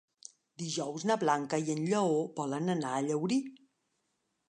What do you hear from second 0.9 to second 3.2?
na Blanca i en Lleó volen anar a